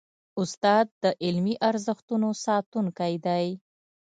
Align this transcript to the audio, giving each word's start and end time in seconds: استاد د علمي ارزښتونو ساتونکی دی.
استاد 0.41 0.85
د 1.03 1.05
علمي 1.25 1.55
ارزښتونو 1.69 2.29
ساتونکی 2.45 3.13
دی. 3.25 3.45